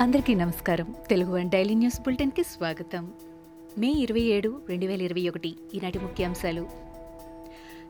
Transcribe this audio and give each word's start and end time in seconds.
అందరికీ 0.00 0.34
నమస్కారం. 0.34 0.94
Telugu 1.08 1.32
one 1.32 1.50
daily 1.50 1.74
news 1.74 2.00
బులెటిన్కి 2.00 2.44
స్వాగతం. 2.44 3.12
మే 3.78 3.88
ఇరవై 3.90 4.20
ఏడు 4.20 4.62
రెండు 4.68 4.86
వేల 4.86 5.02
ఇరవై 5.02 5.28
ఒకటి 5.28 5.48
ఈనాటి 5.48 5.98
ముఖ్యాంశాలు. 5.98 6.68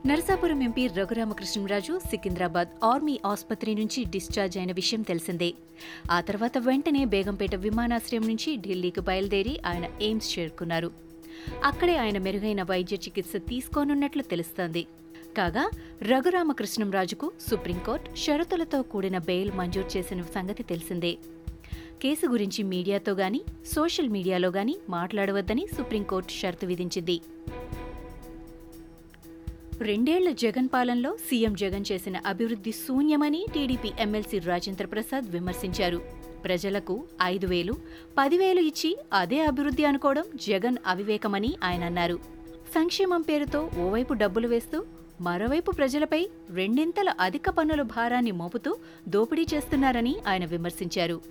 నరసాపురం 0.07 0.63
ఎంపీ 0.63 0.87
రఘురామకృష్ణరాజు 0.87 1.99
సికింద్రాబాద్ 2.09 2.67
ఆర్మీ 2.83 3.19
ఆసుపత్రి 3.25 3.75
నుంచి 3.75 4.03
డిశ్చార్జ్ 4.03 4.57
అయిన 4.57 4.71
విషయం 4.71 5.01
తెలిసిందే. 5.01 5.53
ఆ 6.11 6.21
తర్వాత 6.21 6.57
వెంటనే 6.57 7.05
బేగంపేట 7.05 7.55
విమానాశ్రయం 7.55 8.27
నుంచి 8.27 8.57
ఢిల్లీకి 8.57 9.01
బయలుదేరి 9.01 9.59
ఆయన 9.65 9.85
ఎయిమ్స్ 10.01 10.39
చేరుకున్నారు. 10.39 10.91
అక్కడే 11.63 11.97
ఆయన 11.97 12.17
మెరుగైన 12.17 12.63
వైద్య 12.63 12.95
చికిత్స 12.95 13.31
తీసుకోనున్నట్లు 13.35 14.21
తెలుస్తోంది. 14.21 14.85
కాగా 15.37 15.69
రఘురామకృష్ణంరాజుకు 16.01 17.31
సుప్రీంకోర్టు 17.49 18.15
షరతులతో 18.15 18.81
కూడిన 18.81 19.17
బెయిల్ 19.17 19.51
మంజూరు 19.51 19.97
చేసిన 19.97 20.21
సంగతి 20.21 20.63
తెలిసిందే. 20.63 21.17
కేసు 22.01 22.27
గురించి 22.27 22.63
మీడియాతో 22.63 23.11
గాని 23.11 23.41
సోషల్ 23.65 24.09
మీడియాలో 24.09 24.49
గాని 24.49 24.75
మాట్లాడవద్దని 24.89 25.67
సుప్రీంకోర్టు 25.77 26.31
షరతు 26.31 26.65
విధించింది. 26.65 27.19
రెండేళ్ళ 29.79 30.31
జగన్ 30.31 30.69
పాలనలో 30.73 31.17
సీఎం 31.17 31.53
జగన్ 31.53 31.85
చేసిన 31.91 32.17
అభివృద్ధి 32.25 32.71
శూన్యమని 32.71 33.45
టీడీపీ 33.53 33.91
ఎమ్మెల్సీ 33.99 34.39
రాజేంద్ర 34.39 34.85
ప్రసాద్ 34.85 35.31
విమర్శించారు. 35.31 36.01
ప్రజలకు 36.43 37.03
ఐదు 37.23 37.47
వేలు 37.47 37.73
పదివేలు 38.17 38.61
ఇచ్చి 38.61 38.97
అదే 39.13 39.39
అభివృద్ధి 39.39 39.85
అనుకోవడం 39.85 40.23
జగన్ 40.35 40.77
అవివేకమని 40.85 41.53
ఆయన 41.63 41.83
అన్నారు. 41.83 42.19
సంక్షేమం 42.75 43.21
పేరుతో 43.21 43.69
ఓవైపు 43.79 44.13
డబ్బులు 44.13 44.47
వేస్తూ 44.47 44.83
మరోవైపు 45.21 45.71
ప్రజలపై 45.71 46.29
రెండింతల 46.53 47.13
అధిక 47.19 47.49
పన్నుల 47.49 47.81
భారాన్ని 47.81 48.31
మోపుతూ 48.31 48.77
దోపిడీ 49.07 49.45
చేస్తున్నారని 49.53 50.15
ఆయన 50.27 50.45
విమర్శించారు. 50.45 51.21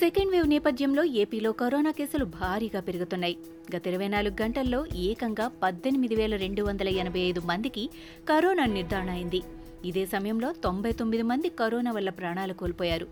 సెకండ్ 0.00 0.30
వేవ్ 0.30 0.46
నేపథ్యంలో 0.48 1.04
ఏపీలో 1.04 1.52
కరోనా 1.52 1.90
కేసులు 1.90 2.24
భారీగా 2.24 2.80
పెరుగుతున్నాయి. 2.80 3.36
గత 3.76 3.86
ఇరవై 3.86 4.08
నాలుగు 4.08 4.42
గంటల్లో 4.42 4.86
ఏకంగా 4.94 5.46
పద్దెనిమిది 5.62 6.14
వేల 6.14 6.36
రెండు 6.36 6.62
వందల 6.62 6.88
ఎనభై 6.88 7.20
ఐదు 7.20 7.40
మందికి 7.40 7.90
కరోనా 8.28 8.64
నిర్ధారణ 8.66 9.10
అయింది. 9.10 9.40
ఇదే 9.84 10.06
సమయంలో 10.06 10.52
తొంభై 10.64 10.92
తొమ్మిది 10.92 11.22
మంది 11.22 11.48
కరోనా 11.48 11.92
వల్ల 11.92 12.10
ప్రాణాలు 12.10 12.52
కోల్పోయారు. 12.52 13.08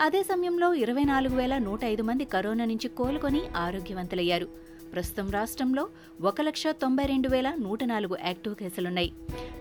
అదే 0.00 0.22
సమయంలో 0.22 0.74
ఇరవై 0.74 1.04
నాలుగు 1.04 1.36
వేల 1.36 1.58
నూట 1.58 1.84
ఐదు 1.84 2.02
మంది 2.02 2.24
కరోనా 2.24 2.64
నుంచి 2.64 2.88
కోలుకొని 2.88 3.42
ఆరోగ్యవంతులయ్యారు. 3.56 4.48
ప్రస్తుతం 4.92 5.30
రాష్ట్రంలో 5.30 5.88
ఒక 6.20 6.40
లక్ష 6.40 6.66
తొంభై 6.66 7.06
రెండు 7.06 7.28
వేల 7.28 7.48
నూట 7.58 7.84
నాలుగు 7.84 8.16
యాక్టివ్ 8.26 8.54
కేసులున్నాయి. 8.54 9.12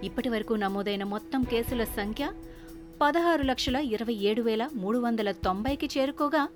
ఇప్పటి 0.03 0.29
వరకు 0.29 0.53
నమోదైన 0.53 1.03
మొత్తం 1.03 1.43
కేసుల 1.43 1.83
సంఖ్య 1.83 2.29
పదహారు 3.01 3.43
లక్షల 3.43 3.75
ఇరవై 3.75 4.13
ఏడు 4.13 4.41
వేల 4.41 4.69
మూడు 4.73 4.97
వందల 4.97 5.31
తొంభైకి 5.31 5.89
చేరుకోగా 5.97 6.47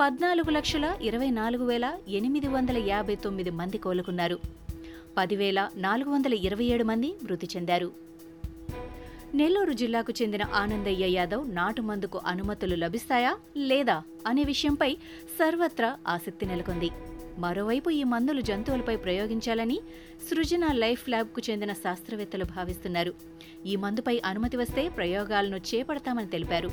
పద్నాలుగు 0.00 0.50
లక్షల 0.50 0.96
ఇరవై 1.02 1.30
నాలుగు 1.30 1.64
వేల 1.64 1.86
ఎనిమిది 2.08 2.48
వందల 2.48 2.78
యాభై 2.86 3.16
తొమ్మిది 3.16 3.50
మంది 3.50 3.78
కోలుకున్నారు. 3.78 4.38
పదివేల 5.16 5.68
నాలుగు 5.76 6.10
వందల 6.10 6.34
ఇరవై 6.34 6.64
ఏడు 6.64 6.84
మంది 6.84 7.14
మృతి 7.22 7.48
చెందారు. 7.56 7.90
నెల్లూరు 9.34 9.72
జిల్లాకు 9.72 10.14
చెందిన 10.22 10.42
ఆనందయ్య 10.54 11.06
యాదవ్ 11.14 11.54
నాటు 11.54 11.82
మందుకు 11.82 12.20
అనుమతులు 12.26 12.76
లభిస్తాయా 12.76 13.36
లేదా 13.56 14.02
అనే 14.26 14.44
విషయంపై 14.44 14.94
సర్వత్రా 15.38 15.96
ఆసక్తి 16.08 16.46
నెలకొంది. 16.46 16.90
మరోవైపు 17.38 17.90
ఈ 17.90 18.04
మందులు 18.04 18.40
జంతువులపై 18.40 18.96
ప్రయోగించాలని 18.96 19.80
సృజన 20.30 20.72
లైఫ్ 20.72 21.08
ల్యాబ్కు 21.08 21.42
చెందిన 21.50 21.72
శాస్త్రవేత్తలు 21.72 22.44
భావిస్తున్నారు. 22.44 23.14
ఈ 23.66 23.76
మందుపై 23.76 24.20
అనుమతి 24.24 24.56
వస్తే 24.56 24.88
ప్రయోగాలను 24.88 25.56
చేపడతామని 25.56 26.26
తెలిపారు. 26.26 26.70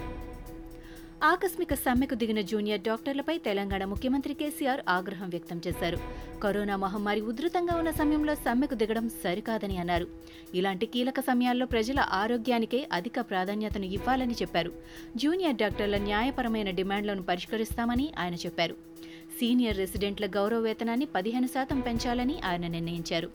ఆకస్మిక 1.23 1.73
సమ్మెకు 1.73 2.15
దిగిన 2.15 2.41
జూనియర్ 2.41 2.81
డాక్టర్లపై 2.81 3.37
తెలంగాణ 3.37 3.83
ముఖ్యమంత్రి 3.83 4.33
కేసీఆర్ 4.33 4.81
ఆగ్రహం 4.89 5.29
వ్యక్తం 5.29 5.61
చేశారు. 5.67 5.97
కరోనా 6.43 6.75
మహమ్మారి 6.75 7.21
ఉధృతంగా 7.21 7.75
ఉన్న 7.75 7.91
సమయంలో 7.91 8.35
సమ్మెకు 8.35 8.75
దిగడం 8.75 9.09
సరికాదని 9.09 9.77
అన్నారు. 9.77 10.07
ఇలాంటి 10.53 10.85
కీలక 10.85 11.19
సమయాల్లో 11.19 11.65
ప్రజల 11.65 11.99
ఆరోగ్యానికే 12.11 12.87
అధిక 12.93 13.19
ప్రాధాన్యతను 13.19 13.85
ఇవ్వాలని 13.85 14.33
చెప్పారు. 14.33 14.73
జూనియర్ 15.15 15.55
డాక్టర్ల 15.55 15.97
న్యాయపరమైన 15.97 16.69
డిమాండ్లను 16.69 17.23
పరిష్కరిస్తామని 17.23 18.13
ఆయన 18.19 18.33
చెప్పారు. 18.33 18.75
సీనియర్ 19.39 19.77
రెసిడెంట్ల 19.77 20.25
గౌరవ 20.25 20.59
వేతనాన్ని 20.59 21.07
పదిహేను 21.15 21.47
శాతం 21.47 21.79
పెంచాలని 21.79 22.35
ఆయన 22.45 22.67
నిర్ణయించారు. 22.67 23.29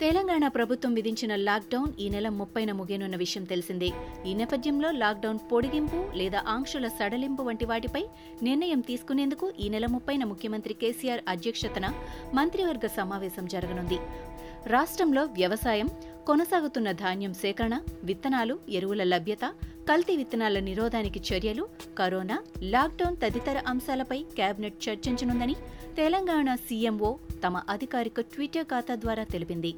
తెలంగాణ 0.00 0.48
ప్రభుత్వం 0.48 0.94
విధించిన 0.94 1.36
లాక్డౌన్ 1.36 1.92
ఈ 2.00 2.08
నెల 2.08 2.28
ముప్పైన 2.28 2.72
ముగియనున్న 2.72 3.16
విషయం 3.16 3.44
తెలిసిందే. 3.44 3.90
ఈ 4.26 4.34
నేపథ్యంలో 4.34 4.90
లాక్డౌన్ 4.90 5.38
పొడిగింపు 5.52 6.00
లేదా 6.14 6.42
ఆంక్షల 6.48 6.88
సడలింపు 6.88 7.42
వంటి 7.42 7.64
వాటిపై 7.64 8.02
నిర్ణయం 8.42 8.80
తీసుకునేందుకు 8.80 9.52
ఈ 9.60 9.68
నెల 9.68 9.86
ముప్పైన 9.86 10.24
ముఖ్యమంత్రి 10.24 10.74
కేసీఆర్ 10.74 11.20
అధ్యక్షతన 11.28 11.88
మంత్రివర్గ 12.34 12.86
సమావేశం 12.86 13.46
జరగనుంది. 13.46 13.98
రాష్ట్రంలో 14.66 15.24
వ్యవసాయం 15.24 15.88
కొనసాగుతున్న 16.26 16.92
ధాన్యం 16.92 17.34
సేకరణ 17.34 17.80
విత్తనాలు 18.04 18.58
ఎరువుల 18.68 19.02
లభ్యత 19.04 19.54
కల్తీ 19.88 20.16
విత్తనాల 20.16 20.58
నిరోధానికి 20.58 21.34
చర్యలు 21.34 21.68
కరోనా 21.98 22.42
లాక్డౌన్ 22.62 23.16
తదితర 23.16 23.62
అంశాలపై 23.66 24.24
కేబినెట్ 24.36 24.88
చర్చించనుందని 24.88 25.56
తెలంగాణ 25.96 26.54
సీఎంఓ 26.54 27.18
తమ 27.44 27.62
అధికారిక 27.68 28.20
ట్విట్టర్ 28.20 28.66
ఖాతా 28.66 28.94
ద్వారా 28.94 29.24
తెలిపింది. 29.24 29.76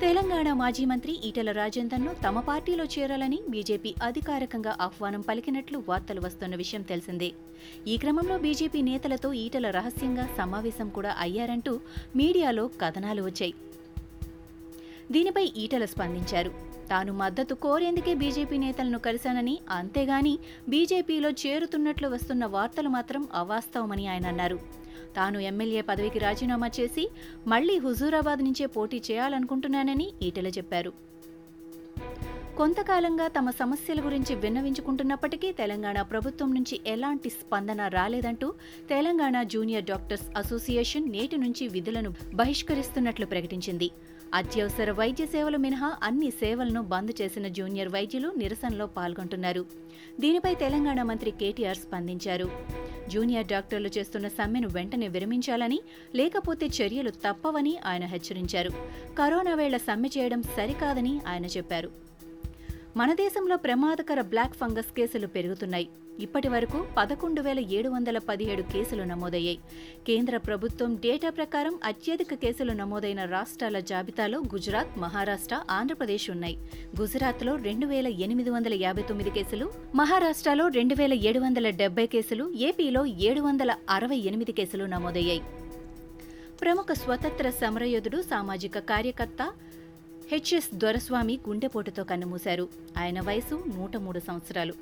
తెలంగాణ 0.00 0.52
మాజీ 0.52 0.84
మంత్రి 0.84 1.12
ఈటల 1.24 1.52
రాజేందర్ను 1.52 2.14
తమ 2.24 2.40
పార్టీలో 2.40 2.84
చేరాలని 2.84 3.38
బీజేపీ 3.48 3.94
అధికారికంగా 4.02 4.76
ఆహ్వానం 4.80 5.20
పలికినట్లు 5.20 5.84
వార్తలు 5.88 6.20
వస్తున్న 6.20 6.56
విషయం 6.56 6.82
తెలిసిందే. 6.82 7.32
ఈ 7.88 7.96
క్రమంలో 7.96 8.38
బీజేపీ 8.38 8.82
నేతలతో 8.82 9.32
ఈటల 9.32 9.70
రహస్యంగా 9.70 10.28
సమావేశం 10.38 10.88
కూడా 10.88 11.16
అయ్యారంటూ 11.18 11.80
మీడియాలో 12.16 12.70
కథనాలు 12.80 13.22
వచ్చాయి. 13.22 13.54
దీనిపై 15.10 15.52
ఈటల 15.56 15.84
స్పందించారు. 15.84 16.52
తాను 16.90 17.12
మద్దతు 17.12 17.54
కోరేందుకే 17.54 18.14
బీజేపీ 18.14 18.56
నేతలను 18.56 18.98
కలిశానని 18.98 19.58
అంతేగాని 19.70 20.38
బీజేపీలో 20.68 21.30
చేరుతున్నట్లు 21.30 22.08
వస్తున్న 22.08 22.46
వార్తలు 22.46 22.88
మాత్రం 22.88 23.28
అవాస్తవమని 23.34 24.06
ఆయన 24.06 24.26
అన్నారు. 24.26 24.81
తాను 25.16 25.38
ఎమ్మెల్యే 25.38 25.80
పదవికి 25.80 26.18
రాజీనామా 26.18 26.70
చేసి 26.80 27.10
మళ్ళీ 27.46 27.78
హుజూరాబాద్ 27.78 28.44
నుంచే 28.44 28.66
పోటీ 28.66 29.02
చేయాలనుకుంటున్నానని 29.10 30.12
ఈటెల 30.22 30.46
చెప్పారు. 30.46 30.92
కొంతకాలంగా 32.56 33.28
తమ 33.28 33.50
సమస్యల 33.50 34.00
గురించి 34.00 34.34
విన్నవించుకుంటున్నప్పటికీ 34.34 35.52
తెలంగాణ 35.52 36.02
ప్రభుత్వం 36.02 36.54
నుంచి 36.54 36.80
ఎలాంటి 36.86 37.30
స్పందన 37.30 37.88
రాలేదంటూ 37.88 38.54
తెలంగాణ 38.88 39.42
జూనియర్ 39.42 39.84
డాక్టర్స్ 39.84 40.38
అసోసియేషన్ 40.38 41.08
నేటి 41.08 41.36
నుంచి 41.36 41.68
విధులను 41.68 42.14
బహిష్కరిస్తున్నట్లు 42.34 43.26
ప్రకటించింది. 43.26 43.90
అత్యవసర 44.34 44.90
వైద్య 44.90 45.26
సేవలు 45.26 45.58
మినహా 45.58 45.96
అన్ని 46.02 46.30
సేవలను 46.30 46.82
బంద్ 46.82 47.22
చేసిన 47.22 47.48
జూనియర్ 47.48 47.88
వైద్యులు 47.88 48.32
నిరసనలో 48.36 48.86
పాల్గొంటున్నారు. 48.86 49.66
దీనిపై 50.20 50.54
తెలంగాణ 50.54 51.02
మంత్రి 51.02 51.30
కేటీఆర్ 51.30 51.76
స్పందించారు. 51.76 52.50
జూనియర్ 53.12 53.46
డాక్టర్లు 53.46 53.88
చేస్తున్న 53.88 54.28
సమ్మెను 54.28 54.68
వెంటనే 54.68 55.08
విరమించాలని 55.08 55.80
లేకపోతే 56.14 56.66
చర్యలు 56.66 57.10
తప్పవని 57.10 57.78
ఆయన 57.86 58.04
హెచ్చరించారు. 58.04 58.70
కరోనా 59.18 59.54
వేళ 59.54 59.76
సమ్మె 59.76 60.08
చేయడం 60.18 60.42
సరికాదని 60.42 61.20
ఆయన 61.28 61.46
చెప్పారు. 61.46 61.90
మన 62.96 63.14
దేశంలో 63.14 63.56
ప్రమాదకర 63.56 64.20
బ్లాక్ 64.20 64.54
ఫంగస్ 64.54 64.94
కేసులు 64.96 65.26
పెరుగుతున్నాయి. 65.26 65.88
ఇప్పటి 66.20 66.48
వరకు 66.48 66.86
పదకొండు 66.96 67.40
వేల 67.40 67.58
ఏడు 67.58 67.88
వందల 67.88 68.18
పదిహేడు 68.18 68.62
కేసులు 68.62 69.02
నమోదయ్యాయి. 69.02 69.58
కేంద్ర 70.06 70.36
ప్రభుత్వం 70.36 70.94
డేటా 70.94 71.30
ప్రకారం 71.30 71.78
అత్యధిక 71.84 72.34
కేసులు 72.34 72.72
నమోదైన 72.72 73.24
రాష్ట్రాల 73.24 73.80
జాబితాలో 73.80 74.38
గుజరాత్ 74.38 74.98
మహారాష్ట్ర 74.98 75.60
ఆంధ్రప్రదేశ్ 75.70 76.30
ఉన్నాయి. 76.30 76.58
గుజరాత్లో 77.00 77.56
రెండు 77.56 77.86
వేల 77.86 78.06
ఎనిమిది 78.06 78.50
వందల 78.50 78.74
యాభై 78.74 79.02
తొమ్మిది 79.02 79.30
కేసులు 79.30 79.72
మహారాష్ట్రలో 79.94 80.68
రెండు 80.68 80.94
వేల 80.94 81.12
ఏడు 81.12 81.38
వందల 81.38 81.70
డెబ్బై 81.70 82.06
కేసులు 82.06 82.52
ఏపీలో 82.56 83.06
ఏడు 83.06 83.40
వందల 83.40 83.76
అరవై 83.90 84.16
ఎనిమిది 84.16 84.52
కేసులు 84.52 84.84
నమోదయ్యాయి. 84.84 85.42
ప్రముఖ 86.60 86.86
స్వతంత్ర 86.92 87.50
సమరయోధుడు 87.50 88.22
సామాజిక 88.22 88.78
కార్యకర్త 88.78 89.52
హెచ్ఎస్ 90.32 90.74
దొరస్వామి 90.74 91.38
గుండెపోటుతో 91.48 92.04
కన్నుమూశారు. 92.04 92.68
ఆయన 92.98 93.20
వయసు 93.20 93.64
నూట 93.76 93.96
మూడు 93.96 94.18
సంవత్సరాలు. 94.18 94.72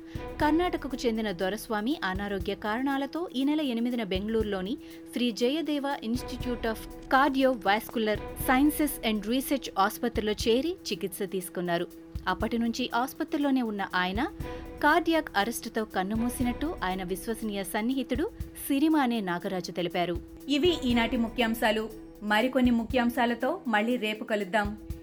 కర్ణాటకకు 0.41 0.97
చెందిన 1.05 1.31
దొరస్వామి 1.31 1.99
అనారోగ్య 2.03 2.55
కారణాలతో 2.55 3.29
ఈ 3.35 3.43
నెల 3.43 3.61
ఎనిమిదిన 3.61 4.03
బెంగళూరులోని 4.03 4.77
Shri 5.13 5.31
Jayadeva 5.31 5.83
institute 6.03 6.67
of 6.67 6.87
cardio 6.87 7.51
vascular 7.51 8.19
sciences 8.19 9.07
and 9.07 9.27
research 9.27 9.69
ఆసుపత్రిలో 9.79 10.31
చేరి 10.31 10.71
చికిత్స 10.91 11.17
తీసుకున్నారు. 11.23 11.87
అప్పటి 12.27 12.57
నుంచి 12.57 12.89
ఆసుపత్రిలోనే 12.95 13.61
ఉన్న 13.61 13.87
ఆయన 13.95 14.27
కార్డియాక్ 14.83 15.29
అరెస్టుతో 15.37 15.85
కన్నుమూసినట్టు 15.85 16.75
ఆయన 16.83 17.03
విశ్వసనీయ 17.03 17.63
సన్నిహితుడు 17.63 18.29
సిరిమానే 18.67 19.19
నాగరాజు 19.19 19.71
తెలిపారు. 19.71 20.17
ఇవి 20.49 20.77
ఈనాటి 20.85 21.17
ముఖ్యాంశాలు. 21.17 21.89
మరికొన్ని 22.23 22.71
ముఖ్యాంశాలతో 22.71 23.61
మళ్ళీ 23.67 23.95
రేపు 23.95 24.23
కలుద్దాం. 24.23 24.77